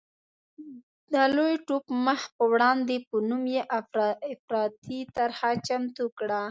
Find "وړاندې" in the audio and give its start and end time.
2.53-2.95